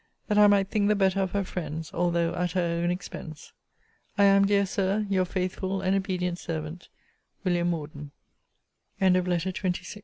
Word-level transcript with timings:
that 0.27 0.37
I 0.39 0.47
might 0.47 0.67
think 0.71 0.87
the 0.87 0.95
better 0.95 1.19
of 1.21 1.33
her 1.33 1.43
friends, 1.43 1.91
although 1.93 2.33
at 2.33 2.53
her 2.53 2.79
own 2.83 2.89
expense. 2.89 3.53
I 4.17 4.23
am, 4.23 4.45
dear 4.47 4.65
Sir, 4.65 5.05
Your 5.11 5.25
faithful 5.25 5.81
and 5.83 5.95
obedient 5.95 6.39
servant, 6.39 6.89
WM. 7.45 7.67
MORDEN. 7.69 8.09
LETTER 8.99 9.19
XXVII 9.19 9.21
COLONEL 9.21 9.29
MORDEN 9.29 9.53
[IN 9.53 9.61
CONTINUATIO 9.61 9.99